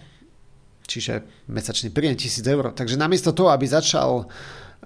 Čiže 0.89 1.45
mesačný 1.53 1.93
príjem 1.93 2.17
1000 2.17 2.49
eur. 2.49 2.65
Takže 2.73 2.97
namiesto 2.97 3.37
toho, 3.37 3.53
aby 3.53 3.69
začal 3.69 4.25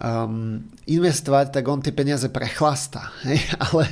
um, 0.03 0.59
investovať, 0.91 1.55
tak 1.55 1.65
on 1.71 1.79
tie 1.79 1.95
peniaze 1.95 2.27
prechlasta. 2.27 3.13
Hej? 3.29 3.39
Ale 3.61 3.87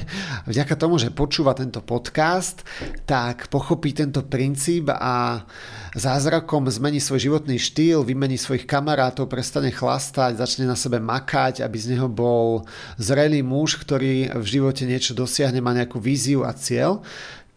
vďaka 0.51 0.75
tomu, 0.75 0.99
že 0.99 1.15
počúva 1.15 1.55
tento 1.55 1.85
podcast, 1.85 2.67
tak 3.05 3.47
pochopí 3.47 3.95
tento 3.95 4.27
princíp 4.27 4.91
a 4.91 5.47
zázrakom 5.95 6.71
zmení 6.71 7.03
svoj 7.03 7.31
životný 7.31 7.59
štýl, 7.59 8.07
vymení 8.07 8.39
svojich 8.39 8.67
kamarátov, 8.67 9.27
prestane 9.27 9.75
chlastať, 9.75 10.39
začne 10.39 10.65
na 10.71 10.79
sebe 10.79 11.03
makať, 11.03 11.67
aby 11.67 11.77
z 11.79 11.97
neho 11.97 12.07
bol 12.07 12.63
zrelý 12.95 13.43
muž, 13.43 13.81
ktorý 13.83 14.31
v 14.39 14.47
živote 14.47 14.87
niečo 14.87 15.19
dosiahne, 15.19 15.59
má 15.59 15.75
nejakú 15.75 15.99
víziu 15.99 16.47
a 16.47 16.55
cieľ, 16.55 17.03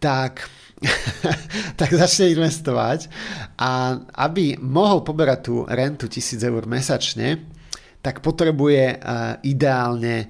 tak 0.02 0.50
tak 1.80 1.90
začne 1.96 2.36
investovať 2.36 3.08
a 3.56 4.04
aby 4.28 4.60
mohol 4.60 5.00
poberať 5.00 5.40
tú 5.48 5.56
rentu 5.64 6.12
1000 6.12 6.44
eur 6.44 6.64
mesačne, 6.68 7.40
tak 8.04 8.20
potrebuje 8.20 8.84
eh, 8.84 8.98
ideálne 9.48 10.28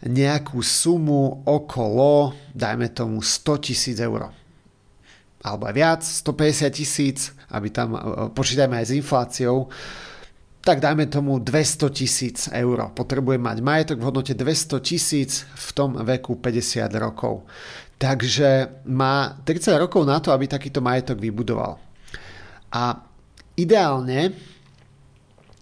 nejakú 0.00 0.64
sumu 0.64 1.44
okolo, 1.44 2.32
dajme 2.56 2.88
tomu 2.96 3.20
100 3.20 3.66
tisíc 3.68 4.00
eur. 4.00 4.32
Alebo 5.40 5.68
aj 5.68 5.74
viac, 5.74 6.00
150 6.04 6.70
tisíc, 6.70 7.32
aby 7.50 7.72
tam, 7.72 7.96
eh, 7.96 8.00
počítajme 8.32 8.76
aj 8.76 8.86
s 8.86 8.96
infláciou, 8.96 9.72
tak 10.60 10.84
dajme 10.84 11.08
tomu 11.08 11.40
200 11.40 11.88
tisíc 11.88 12.48
eur. 12.52 12.92
Potrebuje 12.92 13.40
mať 13.40 13.58
majetok 13.64 13.98
v 14.00 14.06
hodnote 14.12 14.36
200 14.36 14.76
tisíc 14.84 15.48
v 15.56 15.68
tom 15.72 15.96
veku 15.96 16.36
50 16.36 16.92
rokov. 17.00 17.48
Takže 17.96 18.68
má 18.88 19.40
30 19.44 19.80
rokov 19.80 20.04
na 20.04 20.20
to, 20.20 20.32
aby 20.32 20.44
takýto 20.44 20.84
majetok 20.84 21.16
vybudoval. 21.16 21.80
A 22.76 22.96
ideálne 23.56 24.36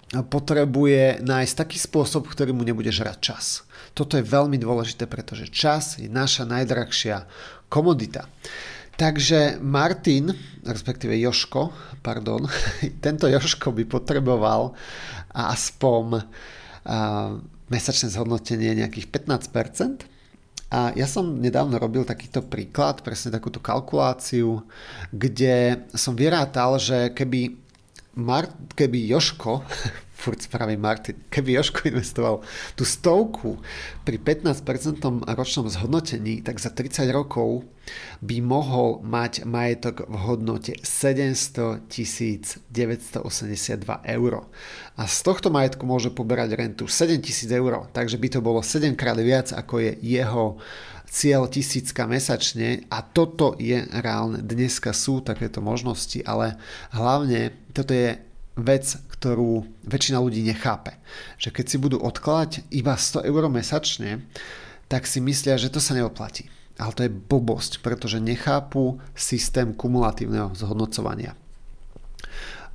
potrebuje 0.08 1.20
nájsť 1.22 1.54
taký 1.54 1.78
spôsob, 1.78 2.26
ktorý 2.26 2.56
mu 2.56 2.66
nebude 2.66 2.90
žrať 2.90 3.18
čas. 3.20 3.44
Toto 3.92 4.16
je 4.16 4.24
veľmi 4.24 4.56
dôležité, 4.56 5.04
pretože 5.04 5.52
čas 5.52 6.00
je 6.00 6.08
naša 6.08 6.48
najdrahšia 6.48 7.28
komodita. 7.68 8.26
Takže 8.98 9.62
Martin, 9.62 10.34
respektíve 10.66 11.14
Joško, 11.22 11.70
pardon, 12.02 12.42
tento 13.04 13.30
Joško 13.30 13.70
by 13.70 13.86
potreboval 13.86 14.74
aspoň 15.30 16.26
mesačné 17.70 18.10
zhodnotenie 18.10 18.74
nejakých 18.74 19.06
15%. 19.06 20.02
A 20.74 20.90
ja 20.98 21.06
som 21.06 21.38
nedávno 21.38 21.78
robil 21.78 22.02
takýto 22.02 22.42
príklad, 22.42 23.06
presne 23.06 23.30
takúto 23.30 23.62
kalkuláciu, 23.62 24.66
kde 25.14 25.86
som 25.94 26.18
vyrátal, 26.18 26.76
že 26.82 27.14
keby 27.14 27.54
Mar- 28.18 28.50
keby 28.74 29.14
Joško, 29.14 29.62
furt 30.18 30.42
spravím 30.42 30.82
Martin, 30.82 31.14
keby 31.30 31.62
Joško 31.62 31.86
investoval 31.86 32.42
tú 32.74 32.82
stovku 32.82 33.62
pri 34.02 34.18
15% 34.18 35.22
ročnom 35.30 35.70
zhodnotení, 35.70 36.42
tak 36.42 36.58
za 36.58 36.74
30 36.74 37.06
rokov 37.14 37.62
by 38.18 38.42
mohol 38.42 38.98
mať 39.06 39.46
majetok 39.46 40.10
v 40.10 40.14
hodnote 40.26 40.74
700 40.82 41.86
982 41.86 43.14
eur. 44.18 44.32
A 44.98 45.02
z 45.06 45.18
tohto 45.22 45.54
majetku 45.54 45.86
môže 45.86 46.10
poberať 46.10 46.58
rentu 46.58 46.90
7000 46.90 47.54
eur, 47.54 47.86
takže 47.94 48.18
by 48.18 48.28
to 48.28 48.40
bolo 48.42 48.60
7 48.60 48.98
krát 48.98 49.16
viac 49.22 49.54
ako 49.54 49.86
je 49.86 49.92
jeho 50.02 50.58
cieľ 51.08 51.48
tisícka 51.48 52.04
mesačne 52.04 52.84
a 52.92 53.00
toto 53.00 53.56
je 53.56 53.80
reálne. 54.04 54.44
Dneska 54.44 54.92
sú 54.92 55.24
takéto 55.24 55.64
možnosti, 55.64 56.20
ale 56.28 56.60
hlavne 56.92 57.56
toto 57.72 57.96
je 57.96 58.27
vec, 58.58 58.98
ktorú 59.14 59.62
väčšina 59.86 60.18
ľudí 60.18 60.42
nechápe. 60.42 60.98
Že 61.38 61.54
keď 61.54 61.64
si 61.70 61.76
budú 61.78 62.02
odkladať 62.02 62.66
iba 62.74 62.98
100 62.98 63.24
eur 63.30 63.46
mesačne, 63.46 64.26
tak 64.90 65.06
si 65.06 65.22
myslia, 65.22 65.54
že 65.54 65.70
to 65.70 65.78
sa 65.78 65.94
neoplatí. 65.94 66.50
Ale 66.78 66.94
to 66.94 67.02
je 67.06 67.10
blbosť, 67.10 67.82
pretože 67.82 68.22
nechápu 68.22 68.98
systém 69.14 69.74
kumulatívneho 69.74 70.54
zhodnocovania. 70.54 71.34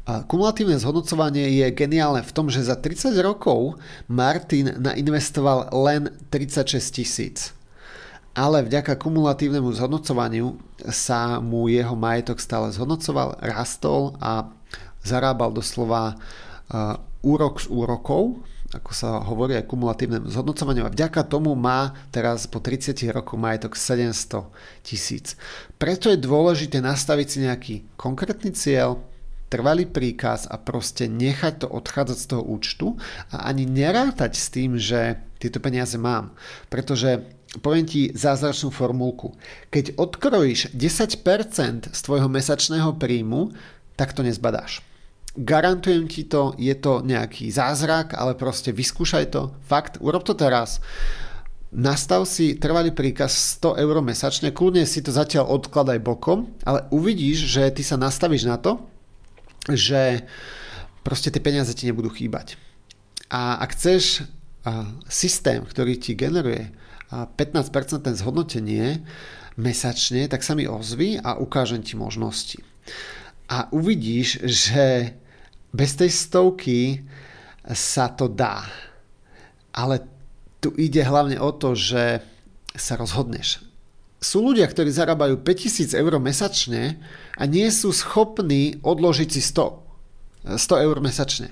Kumulatívne 0.03 0.75
zhodnocovanie 0.75 1.63
je 1.63 1.71
geniálne 1.71 2.19
v 2.19 2.35
tom, 2.35 2.51
že 2.51 2.67
za 2.67 2.75
30 2.75 3.15
rokov 3.23 3.79
Martin 4.11 4.75
nainvestoval 4.75 5.71
len 5.71 6.11
36 6.27 6.91
tisíc. 6.91 7.55
Ale 8.35 8.67
vďaka 8.67 8.99
kumulatívnemu 8.99 9.71
zhodnocovaniu 9.71 10.59
sa 10.91 11.39
mu 11.39 11.71
jeho 11.71 11.95
majetok 11.95 12.43
stále 12.43 12.73
zhodnocoval, 12.75 13.39
rastol 13.39 14.19
a 14.19 14.51
zarábal 15.03 15.51
doslova 15.51 16.15
uh, 16.15 16.97
úrok 17.23 17.63
z 17.63 17.67
úrokov, 17.71 18.43
ako 18.73 18.91
sa 18.91 19.21
hovorí 19.21 19.53
aj 19.53 19.69
kumulatívnemu 19.69 20.33
zhodnocovaniu 20.33 20.89
a 20.89 20.93
vďaka 20.93 21.29
tomu 21.29 21.53
má 21.53 21.93
teraz 22.09 22.49
po 22.49 22.57
30 22.57 22.97
rokoch 23.13 23.37
majetok 23.37 23.77
700 23.77 24.49
tisíc. 24.81 25.37
Preto 25.77 26.09
je 26.09 26.17
dôležité 26.17 26.81
nastaviť 26.81 27.27
si 27.29 27.37
nejaký 27.45 27.75
konkrétny 27.93 28.49
cieľ, 28.57 28.97
trvalý 29.53 29.85
príkaz 29.85 30.49
a 30.49 30.57
proste 30.57 31.05
nechať 31.05 31.61
to 31.61 31.67
odchádzať 31.69 32.17
z 32.17 32.25
toho 32.25 32.41
účtu 32.41 32.97
a 33.29 33.45
ani 33.53 33.69
nerátať 33.69 34.33
s 34.33 34.49
tým, 34.49 34.81
že 34.81 35.21
tieto 35.37 35.61
peniaze 35.61 35.93
mám. 36.01 36.33
Pretože 36.73 37.21
poviem 37.61 37.85
ti 37.85 38.09
zázračnú 38.09 38.73
formulku. 38.73 39.37
Keď 39.69 40.01
odkrojíš 40.01 40.73
10% 40.73 41.93
z 41.93 41.99
tvojho 42.01 42.25
mesačného 42.33 42.97
príjmu, 42.97 43.53
tak 43.93 44.17
to 44.17 44.25
nezbadáš. 44.25 44.81
Garantujem 45.33 46.05
ti 46.05 46.29
to, 46.29 46.53
je 46.61 46.77
to 46.77 47.01
nejaký 47.01 47.49
zázrak, 47.49 48.13
ale 48.13 48.37
proste 48.37 48.69
vyskúšaj 48.69 49.33
to. 49.33 49.49
Fakt, 49.65 49.97
urob 49.97 50.21
to 50.21 50.37
teraz. 50.37 50.77
Nastav 51.73 52.29
si 52.29 52.53
trvalý 52.53 52.93
príkaz 52.93 53.57
100 53.57 53.81
eur 53.81 53.97
mesačne, 54.05 54.53
kľudne 54.53 54.85
si 54.85 55.01
to 55.01 55.09
zatiaľ 55.09 55.49
odkladaj 55.57 55.97
bokom, 56.05 56.53
ale 56.61 56.85
uvidíš, 56.93 57.49
že 57.49 57.73
ty 57.73 57.81
sa 57.81 57.97
nastavíš 57.97 58.45
na 58.45 58.61
to, 58.61 58.77
že 59.73 60.21
proste 61.01 61.33
tie 61.33 61.41
peniaze 61.41 61.73
ti 61.73 61.89
nebudú 61.89 62.13
chýbať. 62.13 62.61
A 63.33 63.57
ak 63.57 63.73
chceš 63.73 64.29
systém, 65.09 65.65
ktorý 65.65 65.97
ti 65.97 66.13
generuje 66.13 66.69
15% 67.09 67.73
zhodnotenie 68.21 69.01
mesačne, 69.57 70.29
tak 70.29 70.45
sa 70.45 70.53
mi 70.53 70.69
ozvi 70.69 71.17
a 71.17 71.41
ukážem 71.41 71.81
ti 71.81 71.97
možnosti. 71.97 72.61
A 73.49 73.65
uvidíš, 73.73 74.45
že 74.45 75.17
bez 75.73 75.97
tej 75.97 76.13
stovky 76.13 77.01
sa 77.73 78.13
to 78.13 78.29
dá. 78.29 78.63
Ale 79.73 80.05
tu 80.61 80.71
ide 80.77 81.01
hlavne 81.01 81.41
o 81.41 81.49
to, 81.51 81.73
že 81.73 82.21
sa 82.77 82.93
rozhodneš 82.95 83.73
sú 84.23 84.39
ľudia, 84.39 84.65
ktorí 84.65 84.87
zarábajú 84.89 85.43
5000 85.43 85.99
eur 85.99 86.15
mesačne 86.17 86.97
a 87.35 87.43
nie 87.43 87.67
sú 87.67 87.91
schopní 87.91 88.79
odložiť 88.79 89.29
si 89.29 89.43
100, 89.43 90.55
100 90.55 90.85
eur 90.87 90.97
mesačne. 91.03 91.51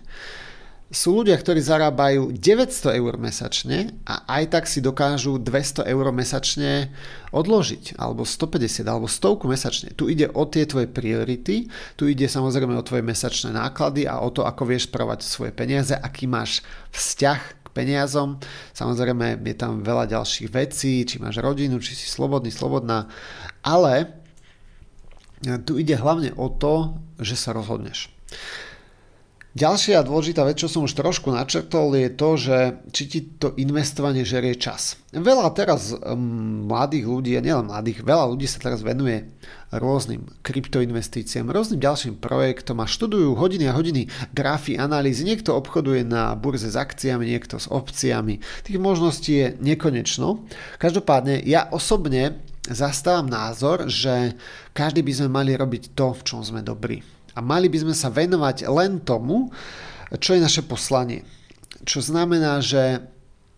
Sú 0.91 1.24
ľudia, 1.24 1.39
ktorí 1.39 1.63
zarábajú 1.63 2.36
900 2.36 3.00
eur 3.00 3.15
mesačne 3.15 3.95
a 4.03 4.27
aj 4.27 4.43
tak 4.51 4.63
si 4.67 4.83
dokážu 4.83 5.39
200 5.39 5.88
eur 5.88 6.12
mesačne 6.12 6.91
odložiť, 7.31 7.95
alebo 7.95 8.27
150, 8.27 8.83
alebo 8.91 9.07
100 9.07 9.39
mesačne. 9.48 9.95
Tu 9.95 10.12
ide 10.12 10.27
o 10.27 10.43
tie 10.43 10.67
tvoje 10.67 10.91
priority, 10.91 11.71
tu 11.95 12.12
ide 12.12 12.27
samozrejme 12.27 12.75
o 12.75 12.83
tvoje 12.83 13.07
mesačné 13.07 13.55
náklady 13.55 14.03
a 14.03 14.19
o 14.19 14.36
to, 14.36 14.43
ako 14.43 14.67
vieš 14.67 14.91
spravovať 14.91 15.24
svoje 15.24 15.55
peniaze, 15.55 15.95
aký 15.95 16.27
máš 16.27 16.60
vzťah 16.91 17.71
peniazom. 17.71 18.43
Samozrejme 18.75 19.39
je 19.48 19.55
tam 19.55 19.88
veľa 19.88 20.12
ďalších 20.12 20.51
vecí, 20.51 21.07
či 21.07 21.24
máš 21.24 21.39
rodinu, 21.39 21.79
či 21.79 21.95
si 21.95 22.03
slobodný, 22.12 22.51
slobodná, 22.51 23.07
ale 23.63 24.12
tu 25.63 25.79
ide 25.79 25.95
hlavne 25.95 26.36
o 26.36 26.51
to, 26.51 27.00
že 27.15 27.39
sa 27.39 27.55
rozhodneš. 27.55 28.12
Ďalšia 29.51 30.08
dôležitá 30.08 30.48
vec, 30.48 30.63
čo 30.63 30.72
som 30.72 30.88
už 30.88 30.96
trošku 30.96 31.27
načrtol, 31.27 31.91
je 32.00 32.08
to, 32.15 32.29
že 32.39 32.58
či 32.96 33.03
ti 33.12 33.20
to 33.36 33.51
investovanie 33.60 34.24
žerie 34.24 34.55
čas. 34.55 34.96
Veľa 35.11 35.51
teraz 35.51 35.92
mladých 36.64 37.03
ľudí, 37.03 37.35
a 37.35 37.44
nielen 37.44 37.68
mladých, 37.68 38.00
veľa 38.00 38.31
ľudí 38.31 38.48
sa 38.48 38.64
teraz 38.64 38.79
venuje 38.79 39.27
rôznym 39.75 40.24
kryptoinvestíciám, 40.40 41.51
rôznym 41.51 41.83
ďalším 41.83 42.24
projektom 42.24 42.79
a 42.79 42.87
študujú 42.87 43.35
hodiny 43.35 43.68
a 43.68 43.75
hodiny 43.75 44.07
grafy, 44.31 44.79
analýzy. 44.79 45.27
Niekto 45.27 45.51
obchoduje 45.59 46.07
na 46.07 46.31
burze 46.40 46.72
s 46.72 46.79
akciami, 46.79 47.27
niekto 47.27 47.59
s 47.59 47.68
opciami. 47.68 48.40
Tých 48.64 48.79
možností 48.79 49.31
je 49.35 49.48
nekonečno. 49.59 50.48
Každopádne 50.79 51.44
ja 51.44 51.68
osobne 51.75 52.40
zastávam 52.72 53.27
názor, 53.27 53.92
že 53.92 54.40
každý 54.72 55.03
by 55.03 55.11
sme 55.11 55.27
mali 55.27 55.51
robiť 55.59 55.92
to, 55.92 56.16
v 56.16 56.22
čom 56.24 56.40
sme 56.40 56.64
dobrí 56.64 57.03
a 57.35 57.39
mali 57.39 57.72
by 57.72 57.77
sme 57.87 57.96
sa 57.96 58.11
venovať 58.11 58.67
len 58.67 59.00
tomu, 59.01 59.51
čo 60.20 60.35
je 60.35 60.44
naše 60.44 60.63
poslanie. 60.67 61.24
Čo 61.87 62.03
znamená, 62.03 62.59
že 62.59 63.01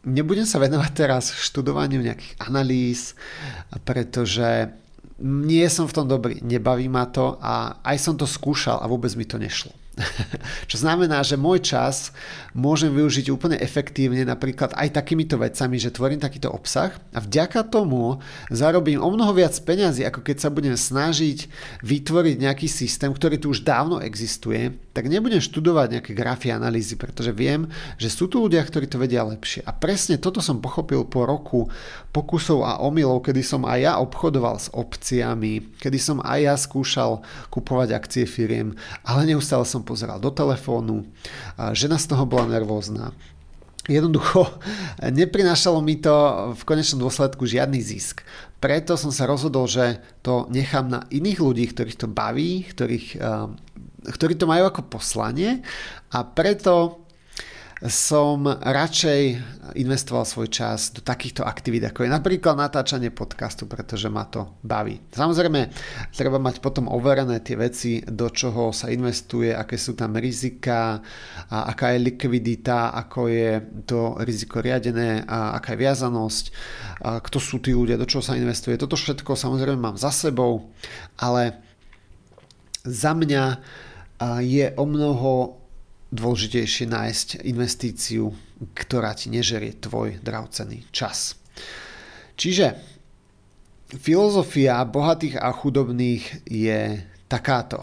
nebudem 0.05 0.45
sa 0.45 0.61
venovať 0.61 0.91
teraz 0.93 1.31
študovaniu 1.33 2.03
nejakých 2.03 2.33
analýz, 2.43 3.17
pretože 3.87 4.69
nie 5.23 5.63
som 5.71 5.87
v 5.87 5.95
tom 5.95 6.05
dobrý, 6.09 6.43
nebaví 6.43 6.91
ma 6.91 7.07
to 7.07 7.39
a 7.39 7.79
aj 7.85 7.97
som 8.01 8.15
to 8.19 8.27
skúšal 8.27 8.83
a 8.83 8.89
vôbec 8.89 9.13
mi 9.15 9.23
to 9.23 9.39
nešlo. 9.39 9.71
Čo 10.69 10.81
znamená, 10.81 11.21
že 11.21 11.37
môj 11.37 11.61
čas 11.63 12.11
môžem 12.53 12.93
využiť 12.93 13.33
úplne 13.33 13.57
efektívne 13.57 14.21
napríklad 14.25 14.73
aj 14.77 14.93
takýmito 14.93 15.37
vecami, 15.37 15.81
že 15.81 15.93
tvorím 15.93 16.21
takýto 16.21 16.53
obsah 16.53 16.93
a 17.13 17.19
vďaka 17.19 17.65
tomu 17.69 18.21
zarobím 18.53 19.01
o 19.01 19.09
mnoho 19.09 19.33
viac 19.33 19.53
peňazí, 19.57 20.05
ako 20.05 20.21
keď 20.21 20.37
sa 20.37 20.49
budem 20.53 20.77
snažiť 20.77 21.49
vytvoriť 21.81 22.35
nejaký 22.39 22.67
systém, 22.69 23.09
ktorý 23.09 23.41
tu 23.41 23.51
už 23.51 23.65
dávno 23.65 23.99
existuje, 23.99 24.73
tak 24.93 25.09
nebudem 25.09 25.41
študovať 25.41 25.87
nejaké 25.97 26.11
grafy 26.13 26.53
analýzy, 26.53 26.93
pretože 26.93 27.33
viem, 27.33 27.65
že 27.97 28.13
sú 28.13 28.29
tu 28.29 28.45
ľudia, 28.45 28.61
ktorí 28.61 28.85
to 28.85 29.01
vedia 29.01 29.25
lepšie. 29.25 29.65
A 29.65 29.73
presne 29.73 30.21
toto 30.21 30.37
som 30.37 30.61
pochopil 30.61 31.01
po 31.09 31.25
roku 31.25 31.65
pokusov 32.13 32.61
a 32.61 32.77
omylov, 32.85 33.25
kedy 33.25 33.41
som 33.41 33.65
aj 33.65 33.79
ja 33.81 33.93
obchodoval 33.97 34.61
s 34.61 34.69
opciami, 34.69 35.81
kedy 35.81 35.97
som 35.97 36.21
aj 36.21 36.39
ja 36.45 36.53
skúšal 36.53 37.25
kupovať 37.49 37.89
akcie 37.97 38.29
firiem, 38.29 38.77
ale 39.01 39.25
neustále 39.25 39.65
som 39.65 39.81
pozeral 39.81 40.21
do 40.21 40.29
telefónu, 40.29 41.09
žena 41.73 41.97
z 41.97 42.13
toho 42.13 42.29
bola 42.29 42.42
nervózna. 42.47 43.11
Jednoducho 43.83 44.47
neprinášalo 45.19 45.83
mi 45.83 45.99
to 45.99 46.11
v 46.55 46.61
konečnom 46.63 47.03
dôsledku 47.03 47.43
žiadny 47.43 47.83
zisk. 47.83 48.23
Preto 48.63 48.95
som 48.95 49.11
sa 49.11 49.27
rozhodol, 49.27 49.67
že 49.67 49.99
to 50.23 50.47
nechám 50.47 50.87
na 50.87 51.03
iných 51.11 51.39
ľudí, 51.43 51.67
ktorých 51.67 51.99
to 51.99 52.07
baví, 52.07 52.63
ktorých, 52.71 53.19
ktorí 54.07 54.39
to 54.39 54.47
majú 54.47 54.71
ako 54.71 54.87
poslanie 54.87 55.59
a 56.15 56.23
preto 56.23 57.02
som 57.83 58.47
radšej 58.47 59.21
investoval 59.75 60.23
svoj 60.23 60.47
čas 60.47 60.95
do 60.95 61.03
takýchto 61.03 61.43
aktivít, 61.43 61.91
ako 61.91 62.07
je 62.07 62.15
napríklad 62.15 62.55
natáčanie 62.55 63.11
podcastu, 63.11 63.67
pretože 63.67 64.07
ma 64.07 64.23
to 64.23 64.55
baví. 64.63 65.03
Samozrejme, 65.11 65.67
treba 66.15 66.39
mať 66.39 66.63
potom 66.63 66.87
overené 66.87 67.43
tie 67.43 67.59
veci, 67.59 67.99
do 67.99 68.31
čoho 68.31 68.71
sa 68.71 68.87
investuje, 68.87 69.51
aké 69.51 69.75
sú 69.75 69.99
tam 69.99 70.15
rizika, 70.15 71.03
a 71.51 71.67
aká 71.75 71.91
je 71.91 72.07
likvidita, 72.07 72.95
ako 72.95 73.27
je 73.27 73.51
to 73.83 74.15
riziko 74.23 74.63
riadené, 74.63 75.27
a 75.27 75.59
aká 75.59 75.75
je 75.75 75.83
viazanosť, 75.83 76.45
a 77.03 77.19
kto 77.19 77.37
sú 77.43 77.59
tí 77.59 77.75
ľudia, 77.75 77.99
do 77.99 78.07
čoho 78.07 78.23
sa 78.23 78.39
investuje. 78.39 78.79
Toto 78.79 78.95
všetko 78.95 79.35
samozrejme 79.35 79.75
mám 79.75 79.97
za 79.99 80.13
sebou, 80.13 80.71
ale 81.19 81.59
za 82.87 83.11
mňa 83.11 83.59
je 84.39 84.71
o 84.79 84.85
mnoho 84.87 85.62
dôležitejšie 86.13 86.85
nájsť 86.93 87.27
investíciu, 87.41 88.29
ktorá 88.77 89.17
ti 89.17 89.33
nežerie 89.33 89.73
tvoj 89.81 90.21
drahcený 90.21 90.85
čas. 90.93 91.33
Čiže 92.37 92.77
filozofia 93.97 94.85
bohatých 94.85 95.41
a 95.41 95.49
chudobných 95.49 96.45
je 96.45 97.01
takáto. 97.25 97.81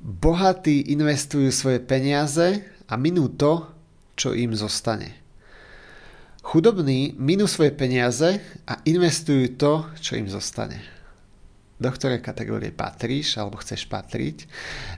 Bohatí 0.00 0.92
investujú 0.96 1.52
svoje 1.52 1.84
peniaze 1.84 2.64
a 2.88 2.96
minú 2.96 3.28
to, 3.36 3.68
čo 4.16 4.32
im 4.32 4.56
zostane. 4.56 5.12
Chudobní 6.40 7.12
minú 7.20 7.44
svoje 7.44 7.74
peniaze 7.74 8.40
a 8.64 8.80
investujú 8.86 9.58
to, 9.60 9.72
čo 9.98 10.16
im 10.16 10.30
zostane 10.30 10.95
do 11.76 11.90
ktorej 11.92 12.24
kategórie 12.24 12.72
patríš 12.72 13.36
alebo 13.36 13.60
chceš 13.60 13.84
patriť. 13.84 14.48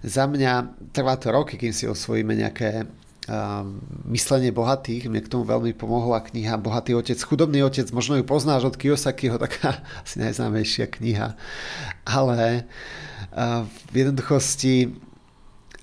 Za 0.07 0.31
mňa 0.31 0.79
trvá 0.95 1.19
to 1.19 1.35
roky, 1.35 1.59
kým 1.59 1.75
si 1.75 1.91
osvojíme 1.91 2.39
nejaké 2.39 2.87
uh, 2.87 3.67
myslenie 4.07 4.55
bohatých. 4.55 5.11
Mne 5.11 5.27
k 5.27 5.33
tomu 5.33 5.43
veľmi 5.43 5.75
pomohla 5.75 6.23
kniha 6.23 6.55
Bohatý 6.55 6.95
otec, 6.95 7.19
chudobný 7.19 7.67
otec. 7.67 7.91
Možno 7.91 8.15
ju 8.15 8.25
poznáš 8.25 8.71
od 8.71 8.79
Kiyosakiho, 8.79 9.43
taká 9.43 9.83
asi 10.07 10.23
najznámejšia 10.23 10.87
kniha. 10.87 11.35
Ale 12.07 12.65
uh, 13.35 13.67
v 13.91 13.95
jednoduchosti 14.07 14.95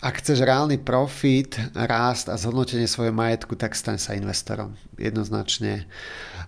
ak 0.06 0.22
chceš 0.22 0.46
reálny 0.46 0.78
profit, 0.86 1.58
rást 1.74 2.30
a 2.30 2.38
zhodnotenie 2.38 2.86
svojho 2.86 3.10
majetku, 3.10 3.58
tak 3.58 3.74
staň 3.74 3.98
sa 3.98 4.14
investorom. 4.14 4.78
Jednoznačne. 5.02 5.90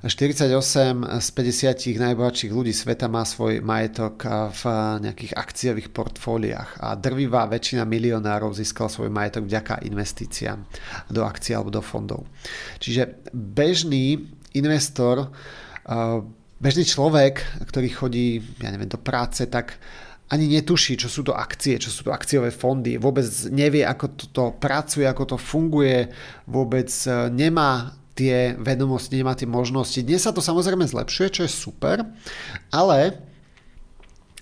48 0.05 0.53
z 1.17 1.27
50 1.33 1.97
najbohatších 1.97 2.53
ľudí 2.53 2.69
sveta 2.69 3.09
má 3.09 3.25
svoj 3.25 3.65
majetok 3.65 4.29
v 4.53 4.61
nejakých 5.01 5.33
akciových 5.33 5.89
portfóliách. 5.89 6.85
A 6.85 6.93
drvivá 6.93 7.49
väčšina 7.49 7.81
milionárov 7.81 8.53
získala 8.53 8.93
svoj 8.93 9.09
majetok 9.09 9.49
vďaka 9.49 9.81
investíciám 9.89 10.61
do 11.09 11.25
akcií 11.25 11.57
alebo 11.57 11.73
do 11.73 11.81
fondov. 11.81 12.29
Čiže 12.77 13.25
bežný 13.33 14.21
investor, 14.53 15.33
bežný 16.61 16.85
človek, 16.85 17.65
ktorý 17.65 17.89
chodí 17.89 18.27
ja 18.61 18.69
neviem, 18.69 18.89
do 18.89 19.01
práce, 19.01 19.49
tak 19.49 19.81
ani 20.27 20.45
netuší, 20.51 20.99
čo 20.99 21.07
sú 21.07 21.23
to 21.23 21.33
akcie, 21.33 21.79
čo 21.79 21.87
sú 21.87 22.03
to 22.05 22.11
akciové 22.11 22.51
fondy, 22.51 22.99
vôbec 22.99 23.23
nevie, 23.47 23.87
ako 23.87 24.05
to, 24.13 24.25
to 24.35 24.43
pracuje, 24.59 25.07
ako 25.07 25.23
to 25.23 25.37
funguje, 25.39 26.11
vôbec 26.51 26.91
e, 27.07 27.31
nemá 27.31 27.95
tie 28.17 28.57
vedomosti, 28.57 29.21
nemá 29.21 29.37
tie 29.37 29.45
možnosti. 29.45 30.01
Dnes 30.01 30.25
sa 30.25 30.33
to 30.33 30.41
samozrejme 30.41 30.89
zlepšuje, 30.89 31.27
čo 31.29 31.41
je 31.45 31.51
super, 31.53 32.01
ale 32.73 33.21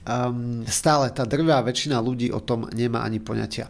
um, 0.07 0.63
stále 0.63 1.11
tá 1.11 1.27
drvá 1.27 1.59
väčšina 1.59 1.99
ľudí 1.99 2.31
o 2.31 2.39
tom 2.39 2.71
nemá 2.71 3.03
ani 3.03 3.19
poňatia. 3.19 3.67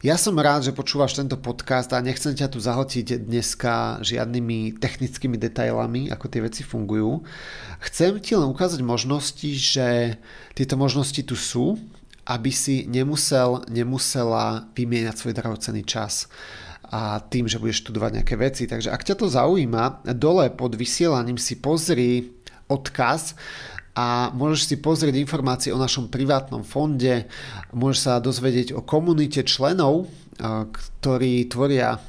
Ja 0.00 0.16
som 0.16 0.36
rád, 0.40 0.64
že 0.64 0.72
počúvaš 0.72 1.12
tento 1.12 1.36
podcast 1.36 1.92
a 1.92 2.00
nechcem 2.00 2.32
ťa 2.32 2.48
tu 2.48 2.56
zahltiť 2.56 3.20
dneska 3.20 4.00
žiadnymi 4.00 4.80
technickými 4.80 5.36
detailami, 5.36 6.08
ako 6.08 6.24
tie 6.24 6.40
veci 6.40 6.64
fungujú. 6.64 7.20
Chcem 7.84 8.16
ti 8.20 8.32
len 8.32 8.48
ukázať 8.48 8.80
možnosti, 8.80 9.50
že 9.60 10.16
tieto 10.56 10.80
možnosti 10.80 11.20
tu 11.20 11.36
sú, 11.36 11.76
aby 12.24 12.48
si 12.48 12.88
nemusel, 12.88 13.60
nemusela 13.68 14.72
vymieňať 14.72 15.16
svoj 15.20 15.36
drahocený 15.36 15.84
čas 15.84 16.32
a 16.88 17.20
tým, 17.20 17.46
že 17.46 17.60
budeš 17.60 17.86
študovať 17.86 18.22
nejaké 18.22 18.34
veci. 18.40 18.64
Takže 18.64 18.90
ak 18.90 19.04
ťa 19.04 19.14
to 19.20 19.26
zaujíma, 19.28 20.08
dole 20.16 20.48
pod 20.50 20.74
vysielaním 20.74 21.36
si 21.36 21.60
pozri 21.60 22.32
odkaz 22.66 23.36
a 23.94 24.30
môžeš 24.32 24.60
si 24.70 24.76
pozrieť 24.78 25.18
informácie 25.18 25.70
o 25.74 25.78
našom 25.78 26.08
privátnom 26.08 26.62
fonde, 26.62 27.26
môžeš 27.74 27.98
sa 28.00 28.22
dozvedieť 28.22 28.74
o 28.74 28.82
komunite 28.82 29.42
členov, 29.46 30.10
ktorí 30.40 31.46
tvoria 31.52 32.00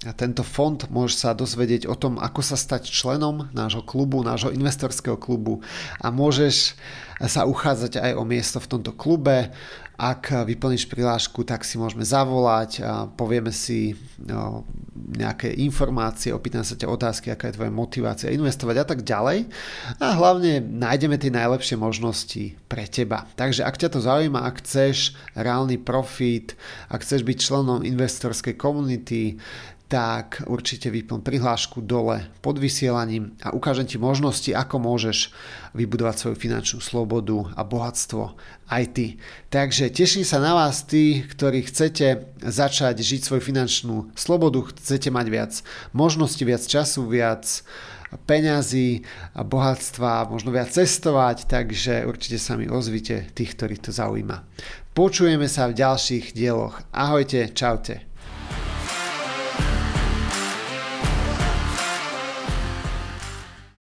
tento 0.00 0.40
fond, 0.40 0.80
môžeš 0.88 1.14
sa 1.20 1.36
dozvedieť 1.36 1.84
o 1.84 1.92
tom, 1.92 2.16
ako 2.16 2.40
sa 2.40 2.56
stať 2.56 2.88
členom 2.88 3.52
nášho 3.52 3.84
klubu, 3.84 4.24
nášho 4.24 4.48
investorského 4.48 5.20
klubu 5.20 5.60
a 6.00 6.08
môžeš 6.08 6.72
sa 7.20 7.44
uchádzať 7.44 8.00
aj 8.00 8.12
o 8.16 8.24
miesto 8.24 8.64
v 8.64 8.70
tomto 8.72 8.96
klube. 8.96 9.52
Ak 10.00 10.32
vyplníš 10.32 10.88
prihlášku, 10.88 11.44
tak 11.44 11.60
si 11.68 11.76
môžeme 11.76 12.00
zavolať 12.00 12.80
a 12.80 13.04
povieme 13.12 13.52
si 13.52 13.92
no, 14.16 14.64
nejaké 14.96 15.52
informácie, 15.60 16.32
opýtam 16.32 16.64
sa 16.64 16.72
ťa 16.80 16.88
otázky, 16.88 17.28
aká 17.28 17.52
je 17.52 17.60
tvoja 17.60 17.68
motivácia 17.68 18.32
investovať 18.32 18.76
a 18.80 18.86
tak 18.88 19.04
ďalej. 19.04 19.52
A 20.00 20.16
hlavne 20.16 20.64
nájdeme 20.64 21.20
tie 21.20 21.28
najlepšie 21.28 21.76
možnosti 21.76 22.56
pre 22.64 22.88
teba. 22.88 23.28
Takže 23.36 23.68
ak 23.68 23.76
ťa 23.76 23.92
to 23.92 24.00
zaujíma, 24.00 24.40
ak 24.40 24.64
chceš 24.64 25.12
reálny 25.36 25.76
profit, 25.76 26.56
ak 26.88 27.04
chceš 27.04 27.20
byť 27.20 27.36
členom 27.36 27.84
investorskej 27.84 28.56
komunity, 28.56 29.36
tak 29.90 30.46
určite 30.46 30.86
vyplň 30.86 31.18
prihlášku 31.26 31.82
dole 31.82 32.30
pod 32.38 32.62
vysielaním 32.62 33.34
a 33.42 33.50
ukážem 33.50 33.90
ti 33.90 33.98
možnosti, 33.98 34.54
ako 34.54 34.78
môžeš 34.78 35.34
vybudovať 35.74 36.14
svoju 36.14 36.36
finančnú 36.38 36.78
slobodu 36.78 37.50
a 37.58 37.66
bohatstvo 37.66 38.38
aj 38.70 38.84
ty. 38.94 39.06
Takže 39.50 39.90
teším 39.90 40.22
sa 40.22 40.38
na 40.38 40.54
vás, 40.54 40.86
tí, 40.86 41.26
ktorí 41.26 41.66
chcete 41.66 42.38
začať 42.38 43.02
žiť 43.02 43.20
svoju 43.26 43.42
finančnú 43.42 44.14
slobodu, 44.14 44.70
chcete 44.70 45.10
mať 45.10 45.26
viac 45.26 45.52
možností, 45.90 46.46
viac 46.46 46.62
času, 46.62 47.10
viac 47.10 47.66
peňazí 48.30 49.02
bohatstva, 49.34 50.30
možno 50.30 50.54
viac 50.54 50.70
cestovať, 50.70 51.50
takže 51.50 52.06
určite 52.06 52.38
sa 52.38 52.54
mi 52.54 52.70
ozvite 52.70 53.26
tých, 53.34 53.58
ktorých 53.58 53.90
to 53.90 53.90
zaujíma. 53.90 54.46
Počujeme 54.94 55.50
sa 55.50 55.66
v 55.66 55.78
ďalších 55.78 56.34
dieloch. 56.34 56.78
Ahojte, 56.94 57.50
čaute. 57.50 58.09